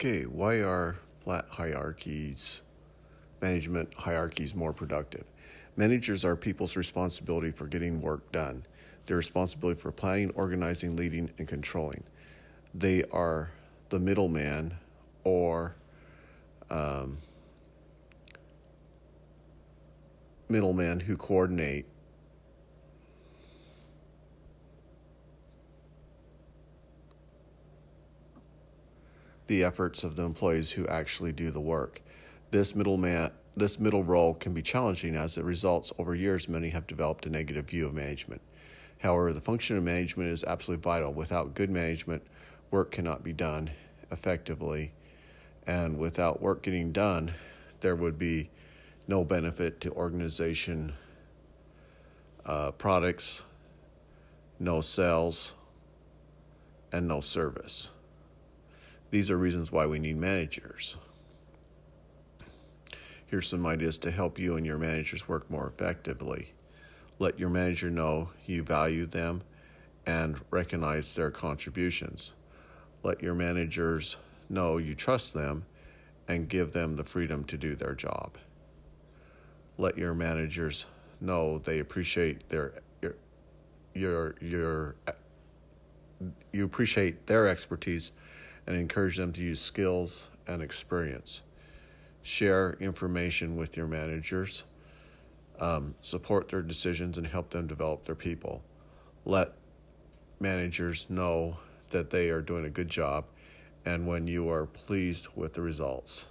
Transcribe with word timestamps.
Okay, 0.00 0.26
why 0.26 0.60
are 0.60 0.94
flat 1.22 1.46
hierarchies, 1.50 2.62
management 3.42 3.92
hierarchies, 3.94 4.54
more 4.54 4.72
productive? 4.72 5.24
Managers 5.74 6.24
are 6.24 6.36
people's 6.36 6.76
responsibility 6.76 7.50
for 7.50 7.66
getting 7.66 8.00
work 8.00 8.30
done. 8.30 8.64
Their 9.06 9.16
responsibility 9.16 9.80
for 9.80 9.90
planning, 9.90 10.30
organizing, 10.36 10.94
leading, 10.94 11.28
and 11.38 11.48
controlling. 11.48 12.04
They 12.76 13.02
are 13.10 13.50
the 13.88 13.98
middleman 13.98 14.72
or 15.24 15.74
um, 16.70 17.18
middlemen 20.48 21.00
who 21.00 21.16
coordinate 21.16 21.86
the 29.48 29.64
efforts 29.64 30.04
of 30.04 30.14
the 30.14 30.22
employees 30.22 30.70
who 30.70 30.86
actually 30.86 31.32
do 31.32 31.50
the 31.50 31.60
work. 31.60 32.00
This 32.50 32.74
middleman 32.74 33.30
this 33.56 33.80
middle 33.80 34.04
role 34.04 34.34
can 34.34 34.54
be 34.54 34.62
challenging 34.62 35.16
as 35.16 35.36
it 35.36 35.42
results 35.42 35.92
over 35.98 36.14
years 36.14 36.48
many 36.48 36.68
have 36.68 36.86
developed 36.86 37.26
a 37.26 37.30
negative 37.30 37.68
view 37.68 37.86
of 37.86 37.94
management. 37.94 38.40
However, 38.98 39.32
the 39.32 39.40
function 39.40 39.76
of 39.76 39.82
management 39.82 40.30
is 40.30 40.44
absolutely 40.44 40.82
vital. 40.82 41.12
Without 41.12 41.54
good 41.54 41.68
management, 41.68 42.22
work 42.70 42.92
cannot 42.92 43.24
be 43.24 43.32
done 43.32 43.70
effectively, 44.12 44.92
and 45.66 45.98
without 45.98 46.40
work 46.40 46.62
getting 46.62 46.92
done, 46.92 47.32
there 47.80 47.96
would 47.96 48.16
be 48.16 48.48
no 49.08 49.24
benefit 49.24 49.80
to 49.80 49.90
organization 49.92 50.92
uh, 52.46 52.70
products, 52.72 53.42
no 54.60 54.80
sales, 54.80 55.54
and 56.92 57.08
no 57.08 57.20
service. 57.20 57.90
These 59.10 59.30
are 59.30 59.38
reasons 59.38 59.72
why 59.72 59.86
we 59.86 59.98
need 59.98 60.16
managers. 60.16 60.96
Here's 63.26 63.48
some 63.48 63.66
ideas 63.66 63.98
to 63.98 64.10
help 64.10 64.38
you 64.38 64.56
and 64.56 64.64
your 64.64 64.78
managers 64.78 65.28
work 65.28 65.50
more 65.50 65.66
effectively. 65.66 66.52
Let 67.18 67.38
your 67.38 67.48
manager 67.48 67.90
know 67.90 68.30
you 68.46 68.62
value 68.62 69.06
them 69.06 69.42
and 70.06 70.40
recognize 70.50 71.14
their 71.14 71.30
contributions. 71.30 72.32
Let 73.02 73.22
your 73.22 73.34
managers 73.34 74.16
know 74.48 74.78
you 74.78 74.94
trust 74.94 75.34
them 75.34 75.64
and 76.28 76.48
give 76.48 76.72
them 76.72 76.96
the 76.96 77.04
freedom 77.04 77.44
to 77.44 77.56
do 77.56 77.74
their 77.74 77.94
job. 77.94 78.36
Let 79.76 79.96
your 79.96 80.14
managers 80.14 80.86
know 81.20 81.58
they 81.58 81.80
appreciate 81.80 82.48
their 82.48 82.74
your 83.02 83.14
your, 83.94 84.34
your 84.40 84.94
you 86.52 86.64
appreciate 86.64 87.26
their 87.26 87.48
expertise 87.48 88.12
and 88.68 88.76
encourage 88.76 89.16
them 89.16 89.32
to 89.32 89.40
use 89.40 89.60
skills 89.60 90.28
and 90.46 90.62
experience. 90.62 91.42
Share 92.22 92.76
information 92.80 93.56
with 93.56 93.78
your 93.78 93.86
managers, 93.86 94.64
um, 95.58 95.94
support 96.02 96.50
their 96.50 96.60
decisions, 96.60 97.16
and 97.16 97.26
help 97.26 97.48
them 97.48 97.66
develop 97.66 98.04
their 98.04 98.14
people. 98.14 98.62
Let 99.24 99.54
managers 100.38 101.08
know 101.08 101.56
that 101.90 102.10
they 102.10 102.28
are 102.28 102.42
doing 102.42 102.66
a 102.66 102.70
good 102.70 102.90
job 102.90 103.24
and 103.86 104.06
when 104.06 104.26
you 104.26 104.50
are 104.50 104.66
pleased 104.66 105.28
with 105.34 105.54
the 105.54 105.62
results. 105.62 106.26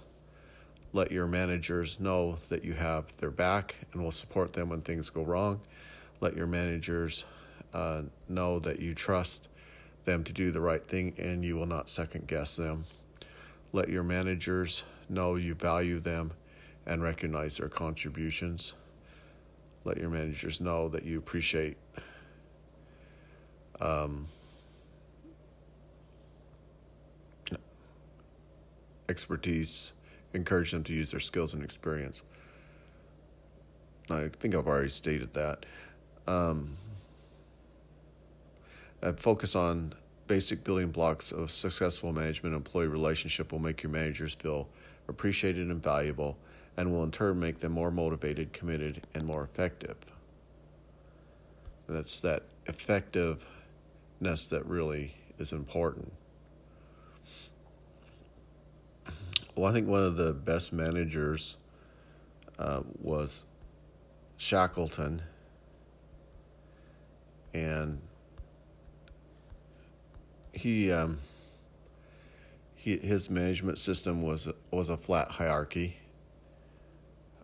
Let 0.92 1.10
your 1.10 1.26
managers 1.26 1.98
know 1.98 2.36
that 2.50 2.64
you 2.64 2.74
have 2.74 3.04
their 3.16 3.32
back 3.32 3.74
and 3.92 4.00
will 4.00 4.12
support 4.12 4.52
them 4.52 4.68
when 4.68 4.82
things 4.82 5.10
go 5.10 5.24
wrong. 5.24 5.60
Let 6.20 6.36
your 6.36 6.46
managers 6.46 7.24
uh, 7.74 8.02
know 8.28 8.60
that 8.60 8.78
you 8.78 8.94
trust 8.94 9.48
them 10.08 10.24
to 10.24 10.32
do 10.32 10.50
the 10.50 10.60
right 10.60 10.84
thing 10.84 11.12
and 11.18 11.44
you 11.44 11.54
will 11.54 11.66
not 11.66 11.90
second 11.90 12.26
guess 12.26 12.56
them. 12.56 12.86
Let 13.74 13.90
your 13.90 14.02
managers 14.02 14.82
know 15.10 15.34
you 15.34 15.54
value 15.54 16.00
them 16.00 16.32
and 16.86 17.02
recognize 17.02 17.58
their 17.58 17.68
contributions. 17.68 18.72
Let 19.84 19.98
your 19.98 20.08
managers 20.08 20.62
know 20.62 20.88
that 20.88 21.04
you 21.04 21.18
appreciate 21.18 21.76
um, 23.80 24.28
expertise, 29.10 29.92
encourage 30.32 30.72
them 30.72 30.84
to 30.84 30.94
use 30.94 31.10
their 31.10 31.20
skills 31.20 31.52
and 31.52 31.62
experience. 31.62 32.22
I 34.08 34.30
think 34.40 34.54
I've 34.54 34.66
already 34.66 34.88
stated 34.88 35.34
that. 35.34 35.66
Um, 36.26 36.78
focus 39.16 39.54
on 39.54 39.94
basic 40.26 40.62
building 40.62 40.90
blocks 40.90 41.32
of 41.32 41.50
successful 41.50 42.12
management 42.12 42.54
employee 42.54 42.86
relationship 42.86 43.52
will 43.52 43.58
make 43.58 43.82
your 43.82 43.90
managers 43.90 44.34
feel 44.34 44.68
appreciated 45.08 45.68
and 45.68 45.82
valuable 45.82 46.36
and 46.76 46.92
will 46.92 47.02
in 47.02 47.10
turn 47.10 47.40
make 47.40 47.58
them 47.58 47.72
more 47.72 47.90
motivated, 47.90 48.52
committed, 48.52 49.06
and 49.14 49.24
more 49.24 49.42
effective. 49.42 49.96
That's 51.88 52.20
that 52.20 52.42
effectiveness 52.66 53.40
that 54.20 54.64
really 54.66 55.14
is 55.38 55.52
important. 55.52 56.12
Well, 59.56 59.68
I 59.68 59.72
think 59.72 59.88
one 59.88 60.04
of 60.04 60.16
the 60.16 60.32
best 60.32 60.72
managers 60.72 61.56
uh, 62.60 62.82
was 63.00 63.44
Shackleton. 64.36 65.22
And 67.54 68.00
he 70.52 70.90
um, 70.92 71.18
he 72.74 72.96
his 72.98 73.30
management 73.30 73.78
system 73.78 74.22
was 74.22 74.48
was 74.70 74.88
a 74.88 74.96
flat 74.96 75.28
hierarchy. 75.28 75.96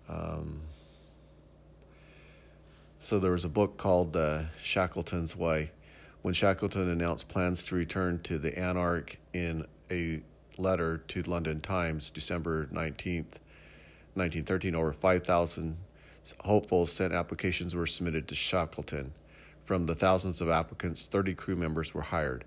Um, 0.08 0.60
so 2.98 3.18
there 3.18 3.32
was 3.32 3.44
a 3.44 3.48
book 3.48 3.76
called 3.76 4.16
uh, 4.16 4.44
Shackleton's 4.62 5.36
Way. 5.36 5.70
When 6.22 6.32
Shackleton 6.32 6.88
announced 6.88 7.28
plans 7.28 7.64
to 7.64 7.74
return 7.74 8.20
to 8.22 8.38
the 8.38 8.58
Anarch 8.58 9.16
in 9.34 9.66
a 9.90 10.22
letter 10.56 10.98
to 11.08 11.22
London 11.22 11.60
Times, 11.60 12.10
December 12.10 12.68
nineteenth, 12.70 13.38
nineteen 14.14 14.44
thirteen, 14.44 14.74
over 14.74 14.92
five 14.92 15.24
thousand 15.24 15.76
hopefuls 16.40 16.90
sent 16.92 17.12
applications 17.12 17.74
were 17.74 17.86
submitted 17.86 18.28
to 18.28 18.34
Shackleton. 18.34 19.12
From 19.64 19.84
the 19.84 19.94
thousands 19.94 20.40
of 20.40 20.48
applicants, 20.48 21.06
30 21.06 21.34
crew 21.34 21.56
members 21.56 21.94
were 21.94 22.02
hired. 22.02 22.44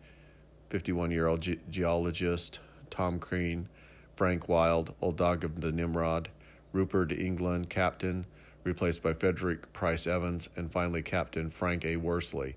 51 0.71 1.11
year 1.11 1.29
old 1.29 1.43
ge- 1.43 1.59
geologist, 1.71 2.61
Tom 2.91 3.19
Crean, 3.19 3.69
Frank 4.17 4.49
Wild, 4.49 4.95
old 5.01 5.17
dog 5.17 5.45
of 5.45 5.61
the 5.61 5.71
Nimrod, 5.71 6.29
Rupert 6.73 7.13
England, 7.13 7.69
captain, 7.69 8.27
replaced 8.65 9.03
by 9.03 9.13
Frederick 9.13 9.73
Pryce 9.73 10.07
Evans, 10.07 10.49
and 10.57 10.73
finally 10.73 11.03
Captain 11.03 11.51
Frank 11.51 11.85
A. 11.85 11.97
Worsley. 11.97 12.57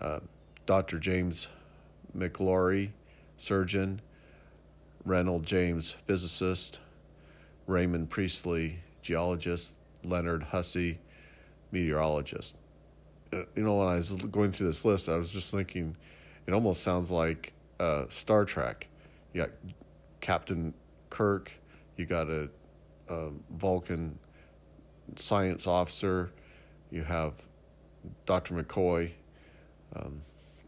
Uh, 0.00 0.20
Dr. 0.66 0.98
James 0.98 1.48
McIlroy, 2.16 2.90
surgeon, 3.36 4.00
Reynold 5.04 5.44
James, 5.44 5.92
physicist, 6.06 6.80
Raymond 7.66 8.10
Priestley, 8.10 8.78
geologist, 9.02 9.74
Leonard 10.04 10.42
Hussey, 10.42 10.98
meteorologist. 11.70 12.56
Uh, 13.32 13.42
you 13.54 13.62
know, 13.62 13.76
when 13.76 13.88
I 13.88 13.96
was 13.96 14.12
going 14.12 14.52
through 14.52 14.68
this 14.68 14.84
list, 14.84 15.08
I 15.08 15.16
was 15.16 15.32
just 15.32 15.50
thinking, 15.50 15.96
it 16.46 16.52
almost 16.52 16.82
sounds 16.82 17.10
like 17.10 17.52
uh, 17.80 18.06
Star 18.08 18.44
Trek. 18.44 18.88
You 19.32 19.42
got 19.42 19.50
Captain 20.20 20.74
Kirk, 21.10 21.52
you 21.96 22.06
got 22.06 22.28
a, 22.28 22.48
a 23.08 23.30
Vulcan 23.56 24.18
science 25.16 25.66
officer, 25.66 26.30
you 26.90 27.02
have 27.02 27.34
Dr. 28.26 28.54
McCoy, 28.54 29.10
um, 29.96 30.22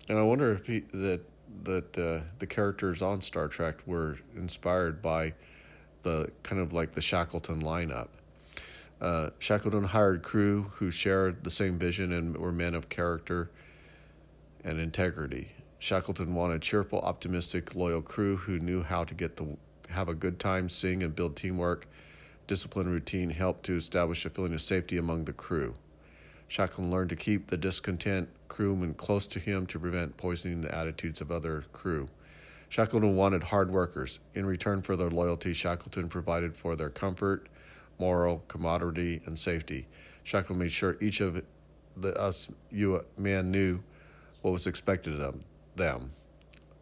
and 0.08 0.18
I 0.18 0.22
wonder 0.22 0.52
if 0.52 0.66
he, 0.66 0.80
that 0.92 1.20
that 1.62 1.98
uh, 1.98 2.20
the 2.38 2.46
characters 2.46 3.00
on 3.00 3.20
Star 3.20 3.48
Trek 3.48 3.76
were 3.86 4.18
inspired 4.36 5.00
by 5.00 5.32
the 6.02 6.30
kind 6.42 6.60
of 6.60 6.72
like 6.72 6.92
the 6.92 7.00
Shackleton 7.00 7.62
lineup. 7.62 8.08
Uh, 9.00 9.30
Shackleton 9.38 9.84
hired 9.84 10.22
crew 10.22 10.70
who 10.74 10.90
shared 10.90 11.44
the 11.44 11.50
same 11.50 11.78
vision 11.78 12.12
and 12.12 12.36
were 12.36 12.52
men 12.52 12.74
of 12.74 12.88
character 12.88 13.50
and 14.64 14.78
integrity. 14.78 15.48
Shackleton 15.78 16.34
wanted 16.34 16.62
cheerful, 16.62 17.00
optimistic, 17.00 17.74
loyal 17.74 18.00
crew 18.00 18.36
who 18.36 18.58
knew 18.58 18.82
how 18.82 19.04
to 19.04 19.14
get 19.14 19.36
the 19.36 19.56
have 19.90 20.08
a 20.08 20.14
good 20.14 20.40
time, 20.40 20.68
sing, 20.68 21.02
and 21.02 21.14
build 21.14 21.36
teamwork. 21.36 21.86
Discipline 22.46 22.88
routine 22.88 23.30
helped 23.30 23.64
to 23.66 23.76
establish 23.76 24.24
a 24.24 24.30
feeling 24.30 24.54
of 24.54 24.62
safety 24.62 24.96
among 24.96 25.24
the 25.24 25.32
crew. 25.32 25.74
Shackleton 26.48 26.90
learned 26.90 27.10
to 27.10 27.16
keep 27.16 27.48
the 27.48 27.56
discontent 27.56 28.28
crewmen 28.48 28.94
close 28.94 29.26
to 29.28 29.38
him 29.38 29.66
to 29.66 29.78
prevent 29.78 30.16
poisoning 30.16 30.60
the 30.60 30.74
attitudes 30.74 31.20
of 31.20 31.30
other 31.30 31.64
crew. 31.72 32.08
Shackleton 32.68 33.16
wanted 33.16 33.42
hard 33.42 33.70
workers. 33.70 34.20
In 34.34 34.46
return 34.46 34.82
for 34.82 34.96
their 34.96 35.10
loyalty, 35.10 35.52
Shackleton 35.52 36.08
provided 36.08 36.56
for 36.56 36.76
their 36.76 36.90
comfort, 36.90 37.48
moral, 37.98 38.44
camaraderie, 38.48 39.22
and 39.26 39.38
safety. 39.38 39.86
Shackleton 40.22 40.58
made 40.58 40.72
sure 40.72 40.96
each 41.00 41.20
of 41.20 41.42
the 41.96 42.14
us 42.20 42.48
you 42.70 43.04
men 43.16 43.50
knew 43.50 43.80
what 44.42 44.50
was 44.50 44.66
expected 44.66 45.20
of 45.20 45.44
them. 45.76 46.12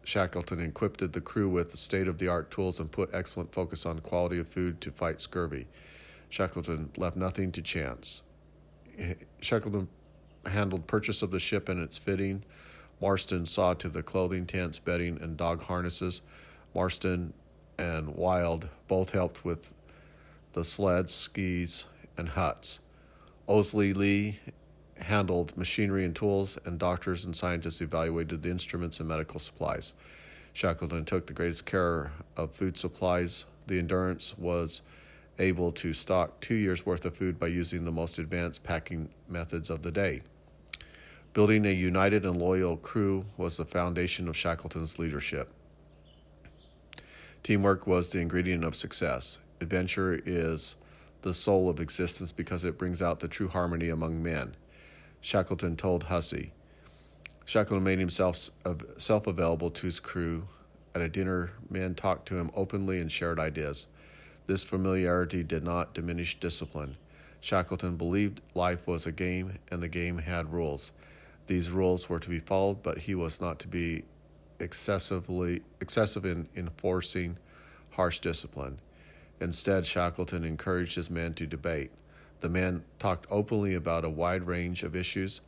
Shackleton 0.03 0.59
equipped 0.59 1.11
the 1.11 1.21
crew 1.21 1.47
with 1.49 1.75
state 1.75 2.07
of 2.07 2.17
the 2.17 2.27
art 2.27 2.51
tools 2.51 2.79
and 2.79 2.91
put 2.91 3.13
excellent 3.13 3.53
focus 3.53 3.85
on 3.85 3.99
quality 3.99 4.37
of 4.39 4.49
food 4.49 4.81
to 4.81 4.91
fight 4.91 5.21
scurvy. 5.21 5.67
Shackleton 6.29 6.91
left 6.97 7.15
nothing 7.15 7.51
to 7.53 7.61
chance. 7.61 8.23
Shackleton 9.39 9.87
handled 10.45 10.87
purchase 10.87 11.21
of 11.21 11.31
the 11.31 11.39
ship 11.39 11.69
and 11.69 11.81
its 11.81 11.97
fitting. 11.97 12.43
Marston 12.99 13.45
saw 13.45 13.73
to 13.75 13.87
the 13.87 14.03
clothing, 14.03 14.45
tents, 14.45 14.79
bedding, 14.79 15.21
and 15.21 15.37
dog 15.37 15.61
harnesses. 15.61 16.21
Marston 16.75 17.33
and 17.77 18.15
Wild 18.15 18.67
both 18.87 19.11
helped 19.11 19.45
with 19.45 19.73
the 20.53 20.63
sleds, 20.63 21.13
skis, 21.13 21.85
and 22.17 22.29
huts. 22.29 22.79
Orde-Lees 23.47 24.35
handled 24.99 25.57
machinery 25.57 26.05
and 26.05 26.15
tools, 26.15 26.57
and 26.65 26.79
doctors 26.79 27.25
and 27.25 27.35
scientists 27.35 27.81
evaluated 27.81 28.41
the 28.41 28.49
instruments 28.49 28.99
and 28.99 29.09
medical 29.09 29.39
supplies. 29.39 29.93
Shackleton 30.53 31.05
took 31.05 31.27
the 31.27 31.33
greatest 31.33 31.65
care 31.65 32.11
of 32.37 32.51
food 32.51 32.77
supplies. 32.77 33.45
The 33.67 33.79
Endurance 33.79 34.37
was 34.37 34.83
able 35.39 35.71
to 35.73 35.93
stock 35.93 36.39
two 36.39 36.55
years' 36.55 36.85
worth 36.85 37.05
of 37.05 37.17
food 37.17 37.39
by 37.39 37.47
using 37.47 37.83
the 37.83 37.91
most 37.91 38.19
advanced 38.19 38.63
packing 38.63 39.09
methods 39.27 39.69
of 39.69 39.81
the 39.81 39.91
day. 39.91 40.21
Building 41.33 41.65
a 41.65 41.71
united 41.71 42.25
and 42.25 42.37
loyal 42.37 42.77
crew 42.77 43.25
was 43.37 43.57
the 43.57 43.65
foundation 43.65 44.27
of 44.27 44.37
Shackleton's 44.37 44.99
leadership. 44.99 45.51
Teamwork 47.41 47.87
was 47.87 48.11
the 48.11 48.19
ingredient 48.19 48.63
of 48.63 48.75
success. 48.75 49.39
Adventure 49.63 50.21
is 50.25 50.75
the 51.21 51.33
soul 51.33 51.69
of 51.69 51.79
existence 51.79 52.33
because 52.33 52.65
it 52.65 52.77
brings 52.77 53.01
out 53.01 53.21
the 53.21 53.29
true 53.29 53.47
harmony 53.47 53.87
among 53.87 54.21
men. 54.21 54.57
Shackleton 55.21 55.77
told 55.77 56.03
Hussey. 56.03 56.51
Shackleton 57.45 57.81
made 57.81 57.97
himself 57.97 58.49
self 58.97 59.25
available 59.25 59.71
to 59.71 59.85
his 59.85 60.01
crew. 60.01 60.49
At 60.93 61.01
a 61.01 61.07
dinner, 61.07 61.51
men 61.69 61.95
talked 61.95 62.27
to 62.27 62.37
him 62.37 62.51
openly 62.53 62.99
and 62.99 63.09
shared 63.09 63.39
ideas. 63.39 63.87
This 64.47 64.65
familiarity 64.65 65.43
did 65.43 65.63
not 65.63 65.93
diminish 65.93 66.37
discipline. 66.41 66.97
Shackleton 67.39 67.95
believed 67.95 68.41
life 68.53 68.85
was 68.85 69.07
a 69.07 69.13
game 69.13 69.59
and 69.71 69.81
the 69.81 69.87
game 69.87 70.17
had 70.17 70.51
rules. 70.51 70.91
These 71.47 71.69
rules 71.69 72.09
were 72.09 72.19
to 72.19 72.29
be 72.29 72.39
followed, 72.39 72.83
but 72.83 72.97
he 72.97 73.15
was 73.15 73.39
not 73.39 73.59
to 73.59 73.69
be 73.69 74.03
excessively 74.59 75.61
excessive 75.79 76.25
in 76.25 76.49
enforcing 76.53 77.37
harsh 77.91 78.19
discipline. 78.19 78.79
Instead, 79.43 79.85
Shackleton 79.85 80.45
encouraged 80.45 80.95
his 80.95 81.09
men 81.09 81.33
to 81.33 81.45
debate. 81.45 81.91
The 82.39 82.47
men 82.47 82.85
talked 82.97 83.27
openly 83.29 83.75
about 83.75 84.05
a 84.05 84.09
wide 84.09 84.47
range 84.47 84.83
of 84.83 84.95
issues 84.95 85.41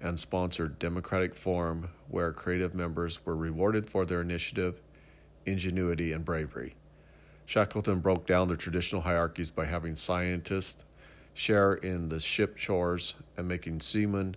and 0.00 0.18
sponsored 0.18 0.80
democratic 0.80 1.36
forum 1.36 1.88
where 2.08 2.32
creative 2.32 2.74
members 2.74 3.24
were 3.24 3.36
rewarded 3.36 3.88
for 3.88 4.04
their 4.04 4.22
initiative, 4.22 4.80
ingenuity, 5.46 6.12
and 6.12 6.24
bravery. 6.24 6.74
Shackleton 7.46 8.00
broke 8.00 8.26
down 8.26 8.48
the 8.48 8.56
traditional 8.56 9.02
hierarchies 9.02 9.52
by 9.52 9.66
having 9.66 9.94
scientists 9.94 10.84
share 11.32 11.74
in 11.74 12.08
the 12.08 12.18
ship 12.18 12.56
chores 12.56 13.14
and 13.36 13.46
making 13.46 13.78
seamen 13.78 14.34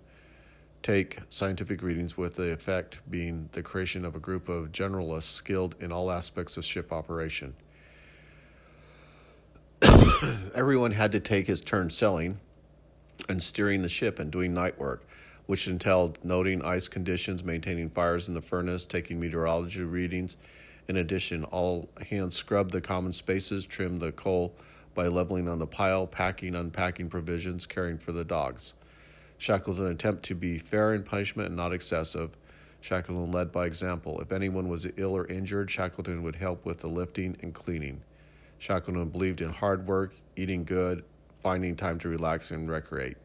take 0.80 1.18
scientific 1.28 1.82
readings 1.82 2.16
with 2.16 2.36
the 2.36 2.52
effect 2.52 3.00
being 3.10 3.48
the 3.50 3.64
creation 3.64 4.04
of 4.04 4.14
a 4.14 4.20
group 4.20 4.48
of 4.48 4.70
generalists 4.70 5.24
skilled 5.24 5.74
in 5.80 5.90
all 5.90 6.08
aspects 6.08 6.56
of 6.56 6.64
ship 6.64 6.92
operation. 6.92 7.52
everyone 10.54 10.92
had 10.92 11.10
to 11.12 11.20
take 11.20 11.46
his 11.46 11.60
turn 11.60 11.90
selling 11.90 12.38
and 13.28 13.42
steering 13.42 13.82
the 13.82 13.88
ship 13.88 14.18
and 14.18 14.30
doing 14.30 14.54
night 14.54 14.78
work, 14.78 15.04
which 15.46 15.66
entailed 15.66 16.18
noting 16.24 16.62
ice 16.62 16.86
conditions, 16.86 17.44
maintaining 17.44 17.90
fires 17.90 18.28
in 18.28 18.34
the 18.34 18.40
furnace, 18.40 18.86
taking 18.86 19.18
meteorology 19.18 19.82
readings. 19.82 20.36
In 20.88 20.98
addition, 20.98 21.44
all 21.44 21.88
hands 22.08 22.36
scrubbed 22.36 22.72
the 22.72 22.80
common 22.80 23.12
spaces, 23.12 23.66
trimmed 23.66 24.00
the 24.00 24.12
coal 24.12 24.54
by 24.94 25.06
leveling 25.06 25.48
on 25.48 25.58
the 25.58 25.66
pile, 25.66 26.06
packing, 26.06 26.54
unpacking 26.54 27.08
provisions, 27.08 27.66
caring 27.66 27.98
for 27.98 28.12
the 28.12 28.24
dogs. 28.24 28.74
Shackleton 29.38 29.86
attempt 29.86 30.22
to 30.24 30.34
be 30.34 30.58
fair 30.58 30.94
in 30.94 31.02
punishment 31.02 31.48
and 31.48 31.56
not 31.56 31.72
excessive. 31.72 32.30
Shackleton 32.80 33.32
led 33.32 33.50
by 33.50 33.66
example. 33.66 34.20
If 34.20 34.32
anyone 34.32 34.68
was 34.68 34.86
ill 34.96 35.16
or 35.16 35.26
injured, 35.26 35.70
Shackleton 35.70 36.22
would 36.22 36.36
help 36.36 36.64
with 36.64 36.78
the 36.78 36.88
lifting 36.88 37.36
and 37.42 37.52
cleaning. 37.52 38.02
Shackleton 38.62 39.08
believed 39.08 39.40
in 39.40 39.48
hard 39.48 39.88
work, 39.88 40.14
eating 40.36 40.62
good, 40.62 41.02
finding 41.42 41.74
time 41.74 41.98
to 41.98 42.08
relax 42.08 42.52
and 42.52 42.70
recreate. 42.70 43.16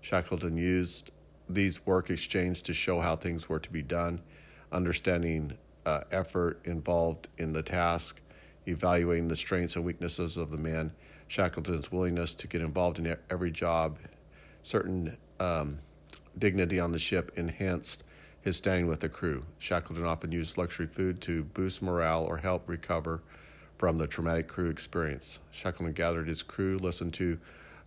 Shackleton 0.00 0.56
used 0.56 1.12
these 1.48 1.86
work 1.86 2.10
exchange 2.10 2.64
to 2.64 2.74
show 2.74 2.98
how 2.98 3.14
things 3.14 3.48
were 3.48 3.60
to 3.60 3.70
be 3.70 3.82
done, 3.82 4.20
understanding 4.72 5.56
uh, 5.86 6.00
effort 6.10 6.58
involved 6.64 7.28
in 7.38 7.52
the 7.52 7.62
task, 7.62 8.20
evaluating 8.66 9.28
the 9.28 9.36
strengths 9.36 9.76
and 9.76 9.84
weaknesses 9.84 10.36
of 10.36 10.50
the 10.50 10.58
men. 10.58 10.92
Shackleton's 11.28 11.92
willingness 11.92 12.34
to 12.34 12.48
get 12.48 12.60
involved 12.60 12.98
in 12.98 13.16
every 13.30 13.52
job, 13.52 13.96
certain 14.64 15.16
um, 15.38 15.78
dignity 16.36 16.80
on 16.80 16.90
the 16.90 16.98
ship 16.98 17.30
enhanced 17.36 18.02
his 18.40 18.56
standing 18.56 18.88
with 18.88 18.98
the 18.98 19.08
crew. 19.08 19.46
Shackleton 19.60 20.04
often 20.04 20.32
used 20.32 20.58
luxury 20.58 20.88
food 20.88 21.20
to 21.20 21.44
boost 21.44 21.80
morale 21.80 22.24
or 22.24 22.38
help 22.38 22.68
recover 22.68 23.22
from 23.80 23.96
the 23.96 24.06
traumatic 24.06 24.46
crew 24.46 24.68
experience. 24.68 25.38
Shackleton 25.52 25.94
gathered 25.94 26.28
his 26.28 26.42
crew, 26.42 26.76
listened 26.76 27.14
to 27.14 27.38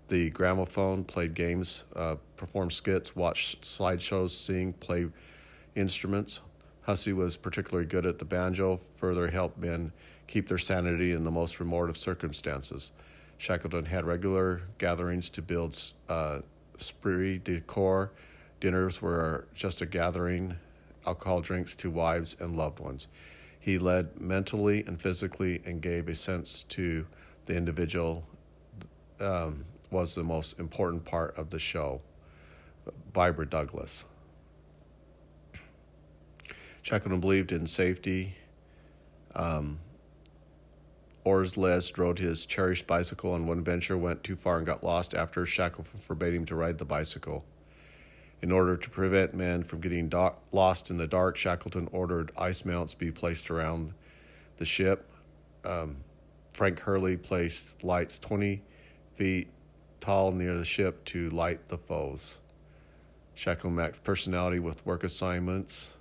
the 0.07 0.31
gramophone, 0.31 1.04
played 1.04 1.36
games, 1.36 1.84
uh, 1.95 2.16
performed 2.36 2.74
skits, 2.74 3.16
watched 3.16 3.62
slideshows, 3.62 4.31
sing, 4.31 4.74
play 4.74 5.06
instruments. 5.75 6.41
Hussey 6.82 7.13
was 7.13 7.38
particularly 7.38 7.86
good 7.86 8.08
at 8.08 8.17
the 8.17 8.25
banjo, 8.25 8.82
further 8.96 9.27
helped 9.27 9.60
men 9.60 9.91
keep 10.25 10.48
their 10.48 10.58
sanity 10.58 11.12
in 11.12 11.24
the 11.24 11.29
most 11.29 11.60
remote 11.60 11.91
of 11.91 11.98
circumstances. 11.98 12.91
Shackleton 13.38 13.86
had 13.86 14.03
regular 14.03 14.63
gatherings 14.79 15.29
to 15.29 15.44
build 15.44 15.79
uh, 16.10 16.39
esprit 16.79 17.38
de 17.44 17.62
corps. 17.62 18.10
Dinners 18.60 19.00
were 19.00 19.46
just 19.53 19.84
a 19.84 19.86
gathering, 19.86 20.56
alcohol 21.06 21.41
drinks 21.41 21.75
to 21.75 21.91
wives 21.91 22.36
and 22.39 22.58
loved 22.58 22.79
ones. 22.79 23.08
He 23.63 23.77
led 23.77 24.20
mentally 24.20 24.84
and 24.86 25.01
physically 25.01 25.62
and 25.65 25.82
gave 25.82 26.10
a 26.10 26.15
sense 26.15 26.63
to 26.63 27.08
the 27.46 27.55
individual 27.55 28.27
um, 29.22 29.63
was 29.89 30.15
the 30.15 30.24
most 30.24 30.60
important 30.60 31.05
part 31.05 31.38
of 31.38 31.50
the 31.50 31.60
show. 31.60 32.01
Vibert 33.13 33.50
Douglas. 33.50 34.03
Shackleton 36.82 37.22
believed 37.22 37.53
in 37.53 37.65
safety. 37.65 38.36
Um, 39.34 39.79
Orde-Lees 41.24 41.98
rode 41.98 42.20
his 42.20 42.46
cherished 42.46 42.86
bicycle 42.86 43.32
on 43.32 43.48
one 43.48 43.63
venture, 43.63 43.98
went 43.98 44.25
too 44.25 44.36
far 44.36 44.58
and 44.58 44.65
got 44.65 44.84
lost 44.84 45.13
after 45.13 45.46
Shackleton 45.46 46.01
forbade 46.01 46.34
him 46.34 46.46
to 46.48 46.55
ride 46.55 46.79
the 46.79 46.86
bicycle. 46.86 47.46
In 48.42 48.52
order 48.52 48.75
to 48.75 48.90
prevent 48.90 49.34
men 49.34 49.63
from 49.63 49.80
getting 49.80 50.10
do- 50.10 50.32
lost 50.52 50.90
in 50.90 50.98
the 50.98 51.08
dark, 51.08 51.38
Shackleton 51.38 51.88
ordered 51.92 52.32
ice 52.38 52.66
mounts 52.66 52.94
be 52.94 53.12
placed 53.12 53.50
around 53.50 53.94
the 54.58 54.66
ship. 54.66 55.10
Um, 55.63 55.98
Frank 56.52 56.80
Hurley 56.80 57.18
placed 57.18 57.84
lights 57.84 58.20
20 58.20 58.62
feet 59.16 59.50
tall 60.00 60.32
near 60.32 60.58
the 60.58 60.66
ship 60.66 61.04
to 61.06 61.30
light 61.30 61.68
the 61.70 61.78
floes. 61.78 62.38
Shackleton 63.36 63.75
matched 63.75 64.04
personality 64.04 64.60
with 64.60 64.86
work 64.86 65.04
assignments. 65.04 65.94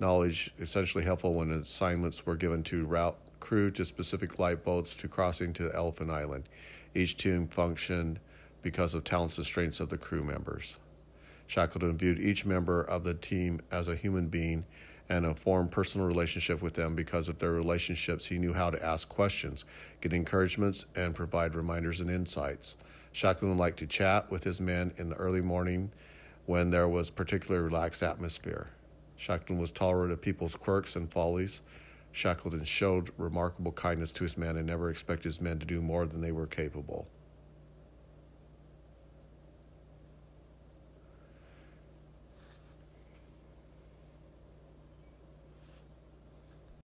Knowledge 0.00 0.52
essentially 0.58 1.04
helpful 1.04 1.34
when 1.34 1.50
assignments 1.50 2.24
were 2.26 2.36
given 2.36 2.62
to 2.64 2.84
route 2.86 3.16
crew 3.38 3.70
to 3.70 3.84
specific 3.84 4.38
light 4.38 4.64
boats 4.64 4.96
to 4.96 5.08
crossing 5.08 5.52
to 5.52 5.72
Elephant 5.74 6.10
Island. 6.10 6.48
Each 6.94 7.16
team 7.16 7.46
functioned 7.46 8.18
because 8.62 8.94
of 8.94 9.04
talents 9.04 9.36
and 9.36 9.46
strengths 9.46 9.78
of 9.78 9.88
the 9.88 9.96
crew 9.96 10.24
members. 10.24 10.80
Shackleton 11.46 11.96
viewed 11.96 12.18
each 12.18 12.44
member 12.44 12.82
of 12.82 13.04
the 13.04 13.14
team 13.14 13.60
as 13.70 13.88
a 13.88 13.96
human 13.96 14.28
being 14.28 14.64
and 15.08 15.26
a 15.26 15.34
formed 15.34 15.70
personal 15.70 16.06
relationship 16.06 16.62
with 16.62 16.74
them 16.74 16.94
because 16.94 17.28
of 17.28 17.38
their 17.38 17.52
relationships. 17.52 18.26
He 18.26 18.38
knew 18.38 18.52
how 18.52 18.70
to 18.70 18.84
ask 18.84 19.08
questions, 19.08 19.64
get 20.00 20.12
encouragements, 20.12 20.86
and 20.96 21.14
provide 21.14 21.54
reminders 21.54 22.00
and 22.00 22.10
insights. 22.10 22.76
Shackleton 23.12 23.56
liked 23.56 23.78
to 23.78 23.86
chat 23.86 24.30
with 24.30 24.44
his 24.44 24.60
men 24.60 24.92
in 24.98 25.08
the 25.08 25.16
early 25.16 25.40
morning 25.40 25.92
when 26.46 26.70
there 26.70 26.88
was 26.88 27.10
particularly 27.10 27.64
relaxed 27.64 28.02
atmosphere. 28.02 28.68
Shackleton 29.16 29.58
was 29.58 29.70
tolerant 29.70 30.12
of 30.12 30.20
people's 30.20 30.56
quirks 30.56 30.96
and 30.96 31.10
follies. 31.10 31.62
Shackleton 32.12 32.64
showed 32.64 33.10
remarkable 33.16 33.72
kindness 33.72 34.10
to 34.12 34.24
his 34.24 34.36
men 34.36 34.56
and 34.56 34.66
never 34.66 34.90
expected 34.90 35.24
his 35.24 35.40
men 35.40 35.58
to 35.58 35.66
do 35.66 35.80
more 35.80 36.06
than 36.06 36.20
they 36.20 36.32
were 36.32 36.46
capable. 36.46 37.06